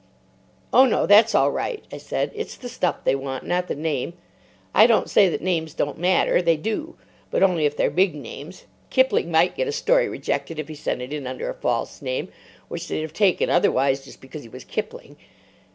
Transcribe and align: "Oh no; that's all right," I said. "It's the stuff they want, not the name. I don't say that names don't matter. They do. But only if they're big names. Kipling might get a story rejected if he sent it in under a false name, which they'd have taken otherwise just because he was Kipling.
"Oh 0.73 0.85
no; 0.85 1.05
that's 1.05 1.35
all 1.35 1.51
right," 1.51 1.83
I 1.91 1.99
said. 1.99 2.31
"It's 2.33 2.55
the 2.55 2.67
stuff 2.69 3.03
they 3.03 3.13
want, 3.13 3.45
not 3.45 3.67
the 3.67 3.75
name. 3.75 4.13
I 4.73 4.87
don't 4.87 5.07
say 5.07 5.29
that 5.29 5.43
names 5.43 5.75
don't 5.75 5.99
matter. 5.99 6.41
They 6.41 6.57
do. 6.57 6.95
But 7.29 7.43
only 7.43 7.65
if 7.65 7.77
they're 7.77 7.91
big 7.91 8.15
names. 8.15 8.65
Kipling 8.89 9.29
might 9.29 9.53
get 9.55 9.67
a 9.67 9.71
story 9.71 10.09
rejected 10.09 10.57
if 10.57 10.69
he 10.69 10.73
sent 10.73 11.03
it 11.03 11.13
in 11.13 11.27
under 11.27 11.51
a 11.51 11.53
false 11.53 12.01
name, 12.01 12.29
which 12.67 12.87
they'd 12.87 13.03
have 13.03 13.13
taken 13.13 13.51
otherwise 13.51 14.03
just 14.03 14.21
because 14.21 14.41
he 14.41 14.49
was 14.49 14.63
Kipling. 14.63 15.17